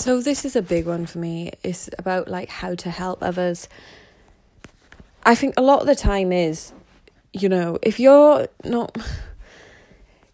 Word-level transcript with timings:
So 0.00 0.22
this 0.22 0.46
is 0.46 0.56
a 0.56 0.62
big 0.62 0.86
one 0.86 1.04
for 1.04 1.18
me. 1.18 1.52
It's 1.62 1.90
about 1.98 2.26
like 2.26 2.48
how 2.48 2.74
to 2.74 2.90
help 2.90 3.22
others. 3.22 3.68
I 5.26 5.34
think 5.34 5.52
a 5.58 5.60
lot 5.60 5.82
of 5.82 5.86
the 5.86 5.94
time 5.94 6.32
is, 6.32 6.72
you 7.34 7.50
know, 7.50 7.78
if 7.82 8.00
you're 8.00 8.48
not 8.64 8.96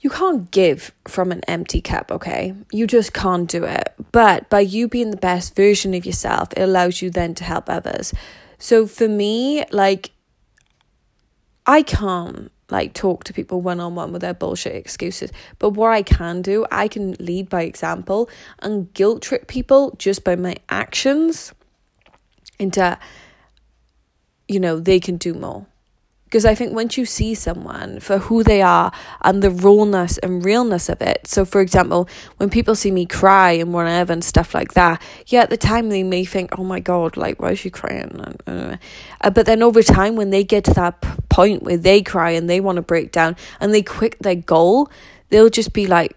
you 0.00 0.10
can't 0.10 0.50
give 0.50 0.90
from 1.06 1.30
an 1.30 1.42
empty 1.46 1.80
cup, 1.80 2.10
okay? 2.10 2.56
You 2.72 2.88
just 2.88 3.12
can't 3.12 3.48
do 3.48 3.62
it. 3.62 3.94
But 4.10 4.50
by 4.50 4.58
you 4.58 4.88
being 4.88 5.12
the 5.12 5.16
best 5.16 5.54
version 5.54 5.94
of 5.94 6.04
yourself, 6.04 6.48
it 6.56 6.62
allows 6.62 7.00
you 7.00 7.08
then 7.08 7.32
to 7.36 7.44
help 7.44 7.70
others. 7.70 8.12
So 8.58 8.88
for 8.88 9.06
me, 9.06 9.64
like 9.70 10.10
I 11.66 11.82
can't 11.82 12.50
like 12.72 12.94
talk 12.94 13.22
to 13.24 13.32
people 13.32 13.60
one 13.60 13.78
on 13.78 13.94
one 13.94 14.12
with 14.12 14.22
their 14.22 14.34
bullshit 14.34 14.74
excuses. 14.74 15.30
But 15.60 15.70
what 15.70 15.92
I 15.92 16.02
can 16.02 16.42
do, 16.42 16.66
I 16.72 16.88
can 16.88 17.12
lead 17.20 17.48
by 17.48 17.62
example 17.62 18.28
and 18.58 18.92
guilt 18.94 19.22
trip 19.22 19.46
people 19.46 19.94
just 19.98 20.24
by 20.24 20.34
my 20.34 20.56
actions 20.68 21.52
into, 22.58 22.98
you 24.48 24.58
know, 24.58 24.80
they 24.80 24.98
can 24.98 25.16
do 25.18 25.34
more. 25.34 25.66
Because 26.24 26.46
I 26.46 26.54
think 26.54 26.72
once 26.72 26.96
you 26.96 27.04
see 27.04 27.34
someone 27.34 28.00
for 28.00 28.16
who 28.16 28.42
they 28.42 28.62
are 28.62 28.90
and 29.20 29.42
the 29.42 29.50
rawness 29.50 30.16
and 30.16 30.42
realness 30.42 30.88
of 30.88 31.02
it, 31.02 31.26
so 31.26 31.44
for 31.44 31.60
example, 31.60 32.08
when 32.38 32.48
people 32.48 32.74
see 32.74 32.90
me 32.90 33.04
cry 33.04 33.50
and 33.50 33.74
whatever 33.74 34.14
and 34.14 34.24
stuff 34.24 34.54
like 34.54 34.72
that, 34.72 35.02
yeah, 35.26 35.42
at 35.42 35.50
the 35.50 35.58
time 35.58 35.90
they 35.90 36.02
may 36.02 36.24
think, 36.24 36.58
oh 36.58 36.64
my 36.64 36.80
God, 36.80 37.18
like, 37.18 37.42
why 37.42 37.50
is 37.50 37.58
she 37.58 37.68
crying? 37.68 38.18
Uh, 38.46 38.78
but 39.30 39.44
then 39.44 39.62
over 39.62 39.82
time, 39.82 40.16
when 40.16 40.30
they 40.30 40.42
get 40.42 40.64
to 40.64 40.72
that 40.72 41.04
point 41.32 41.62
where 41.62 41.76
they 41.76 42.02
cry 42.02 42.30
and 42.30 42.48
they 42.48 42.60
want 42.60 42.76
to 42.76 42.82
break 42.82 43.12
down 43.12 43.36
and 43.60 43.72
they 43.72 43.82
quit 43.82 44.16
their 44.20 44.34
goal, 44.34 44.90
they'll 45.30 45.50
just 45.50 45.72
be 45.72 45.86
like, 45.86 46.16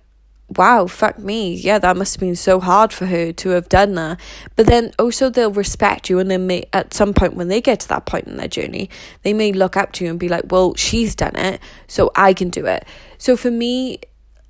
wow, 0.50 0.86
fuck 0.86 1.18
me. 1.18 1.55
Yeah, 1.55 1.80
that 1.80 1.98
must 1.98 2.16
have 2.16 2.20
been 2.20 2.36
so 2.36 2.60
hard 2.60 2.94
for 2.94 3.08
her 3.08 3.32
to 3.32 3.50
have 3.50 3.68
done 3.70 3.96
that. 3.96 4.20
But 4.55 4.68
then 4.68 4.91
also 5.00 5.30
they'll 5.30 5.52
respect 5.52 6.10
you 6.10 6.20
and 6.20 6.30
then 6.30 6.48
may 6.48 6.66
at 6.72 6.94
some 6.94 7.13
point 7.13 7.35
when 7.35 7.48
they 7.48 7.62
get 7.62 7.80
to 7.82 7.88
that 7.90 8.05
point 8.05 8.27
in 8.27 8.38
their 8.38 8.48
journey, 8.48 8.90
they 9.24 9.34
may 9.34 9.52
look 9.52 9.76
up 9.76 9.91
to 9.94 10.04
you 10.04 10.10
and 10.10 10.20
be 10.20 10.30
like, 10.30 10.44
Well, 10.52 10.76
she's 10.76 11.16
done 11.16 11.35
it, 11.35 11.60
so 11.88 12.12
I 12.16 12.34
can 12.34 12.50
do 12.50 12.66
it. 12.66 12.85
So 13.18 13.35
for 13.35 13.50
me, 13.50 14.00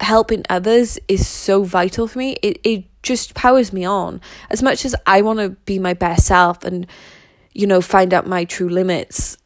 helping 0.02 0.44
others 0.50 1.00
is 1.08 1.28
so 1.28 1.64
vital 1.64 2.08
for 2.08 2.20
me. 2.20 2.38
It 2.42 2.60
it 2.64 2.86
just 3.04 3.34
powers 3.36 3.72
me 3.72 3.86
on. 3.86 4.20
As 4.50 4.62
much 4.62 4.84
as 4.84 4.96
I 5.06 5.22
want 5.22 5.40
to 5.40 5.50
be 5.66 5.80
my 5.80 5.94
best 5.94 6.26
self 6.26 6.64
and, 6.64 6.88
you 7.54 7.68
know, 7.68 7.80
find 7.80 8.14
out 8.14 8.28
my 8.28 8.46
true 8.46 8.68
limits. 8.68 9.38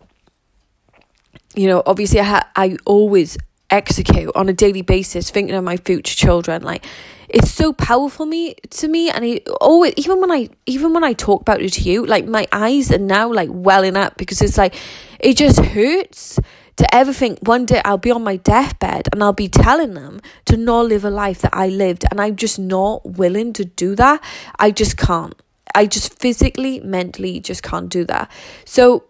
You 1.55 1.67
know, 1.67 1.83
obviously 1.86 2.19
I 2.19 2.23
ha- 2.23 2.50
I 2.55 2.78
always 2.86 3.38
execute 3.69 4.31
on 4.36 4.50
a 4.50 4.53
daily 4.53 4.81
basis 4.81 5.30
thinking 5.30 5.53
of 5.55 5.64
my 5.64 5.78
future 5.78 6.16
children 6.16 6.64
like 6.64 6.83
it's 7.30 7.52
so 7.52 7.72
powerful 7.72 8.25
me 8.25 8.55
to 8.72 8.88
me 8.88 9.11
and 9.11 9.23
it 9.23 9.47
always 9.61 9.94
even 9.95 10.20
when 10.20 10.31
i 10.31 10.50
even 10.66 10.92
when 10.92 11.03
i 11.03 11.14
talk 11.14 11.42
about 11.42 11.61
it 11.61 11.72
to 11.72 11.81
you 11.81 12.03
like 12.03 12.25
my 12.25 12.47
eyes 12.52 12.92
are 12.92 12.97
now 12.97 13.31
like 13.31 13.47
welling 13.52 13.95
up 13.95 14.17
because 14.17 14.42
it's 14.42 14.58
like 14.58 14.73
it 15.20 15.38
just 15.38 15.59
hurts 15.59 16.39
to 16.80 16.95
ever 16.95 17.11
think 17.11 17.39
one 17.42 17.66
day 17.66 17.81
I'll 17.83 17.97
be 17.97 18.09
on 18.09 18.23
my 18.23 18.38
deathbed 18.38 19.09
and 19.11 19.22
I'll 19.22 19.33
be 19.33 19.50
telling 19.50 19.95
them 19.95 20.22
to 20.45 20.55
not 20.55 20.86
live 20.86 21.03
a 21.03 21.09
life 21.09 21.42
that 21.42 21.53
I 21.53 21.67
lived 21.67 22.05
and 22.09 22.22
I'm 22.22 22.38
just 22.38 22.58
not 22.58 23.05
willing 23.05 23.52
to 23.53 23.66
do 23.66 23.95
that. 23.95 24.23
I 24.58 24.72
just 24.72 24.95
can't. 24.95 25.33
I 25.75 25.88
just 25.88 26.17
physically, 26.17 26.80
mentally 26.80 27.42
just 27.42 27.64
can't 27.64 27.89
do 27.89 28.05
that. 28.05 28.31
So 28.64 29.03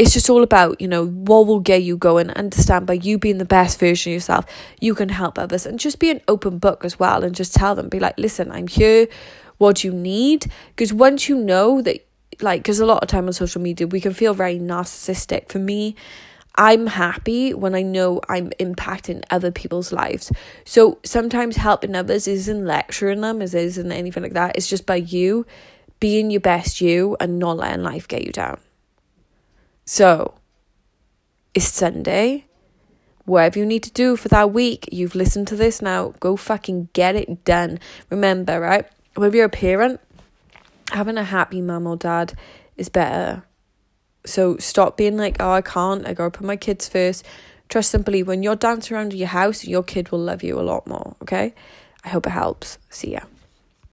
it's 0.00 0.14
just 0.14 0.30
all 0.30 0.42
about, 0.42 0.80
you 0.80 0.88
know, 0.88 1.08
what 1.08 1.46
will 1.46 1.60
get 1.60 1.82
you 1.82 1.94
going. 1.94 2.30
Understand 2.30 2.86
by 2.86 2.94
you 2.94 3.18
being 3.18 3.36
the 3.36 3.44
best 3.44 3.78
version 3.78 4.12
of 4.12 4.14
yourself, 4.14 4.46
you 4.80 4.94
can 4.94 5.10
help 5.10 5.38
others 5.38 5.66
and 5.66 5.78
just 5.78 5.98
be 5.98 6.10
an 6.10 6.22
open 6.26 6.56
book 6.56 6.86
as 6.86 6.98
well 6.98 7.22
and 7.22 7.34
just 7.34 7.54
tell 7.54 7.74
them, 7.74 7.90
be 7.90 8.00
like, 8.00 8.18
listen, 8.18 8.50
I'm 8.50 8.66
here. 8.66 9.08
What 9.58 9.76
do 9.76 9.88
you 9.88 9.92
need? 9.92 10.50
Because 10.70 10.90
once 10.90 11.28
you 11.28 11.36
know 11.36 11.82
that, 11.82 11.98
like, 12.40 12.62
because 12.62 12.80
a 12.80 12.86
lot 12.86 13.02
of 13.02 13.10
time 13.10 13.26
on 13.26 13.34
social 13.34 13.60
media, 13.60 13.86
we 13.86 14.00
can 14.00 14.14
feel 14.14 14.32
very 14.32 14.58
narcissistic. 14.58 15.50
For 15.50 15.58
me, 15.58 15.96
I'm 16.54 16.86
happy 16.86 17.52
when 17.52 17.74
I 17.74 17.82
know 17.82 18.22
I'm 18.26 18.48
impacting 18.58 19.22
other 19.30 19.50
people's 19.50 19.92
lives. 19.92 20.32
So 20.64 20.98
sometimes 21.04 21.56
helping 21.56 21.94
others 21.94 22.26
isn't 22.26 22.64
lecturing 22.64 23.20
them, 23.20 23.42
as 23.42 23.54
isn't 23.54 23.92
anything 23.92 24.22
like 24.22 24.32
that. 24.32 24.56
It's 24.56 24.66
just 24.66 24.86
by 24.86 24.96
you 24.96 25.44
being 26.00 26.30
your 26.30 26.40
best 26.40 26.80
you 26.80 27.18
and 27.20 27.38
not 27.38 27.58
letting 27.58 27.82
life 27.82 28.08
get 28.08 28.24
you 28.24 28.32
down. 28.32 28.60
So, 29.92 30.34
it's 31.52 31.66
Sunday. 31.66 32.44
Whatever 33.24 33.58
you 33.58 33.66
need 33.66 33.82
to 33.82 33.90
do 33.90 34.14
for 34.14 34.28
that 34.28 34.52
week, 34.52 34.88
you've 34.92 35.16
listened 35.16 35.48
to 35.48 35.56
this 35.56 35.82
now, 35.82 36.14
go 36.20 36.36
fucking 36.36 36.90
get 36.92 37.16
it 37.16 37.44
done. 37.44 37.80
Remember, 38.08 38.60
right? 38.60 38.86
Whether 39.16 39.38
you're 39.38 39.46
a 39.46 39.48
parent, 39.48 39.98
having 40.92 41.18
a 41.18 41.24
happy 41.24 41.60
mum 41.60 41.88
or 41.88 41.96
dad 41.96 42.34
is 42.76 42.88
better. 42.88 43.42
So 44.24 44.58
stop 44.58 44.96
being 44.96 45.16
like, 45.16 45.38
oh, 45.40 45.50
I 45.50 45.60
can't, 45.60 46.06
I 46.06 46.14
gotta 46.14 46.30
put 46.30 46.46
my 46.46 46.54
kids 46.54 46.88
first. 46.88 47.26
Trust 47.68 47.92
and 47.92 48.04
believe 48.04 48.28
when 48.28 48.44
you're 48.44 48.54
dancing 48.54 48.96
around 48.96 49.12
your 49.12 49.26
house, 49.26 49.64
your 49.64 49.82
kid 49.82 50.12
will 50.12 50.20
love 50.20 50.44
you 50.44 50.60
a 50.60 50.62
lot 50.62 50.86
more, 50.86 51.16
okay? 51.22 51.52
I 52.04 52.10
hope 52.10 52.28
it 52.28 52.30
helps. 52.30 52.78
See 52.90 53.14
ya. 53.14 53.22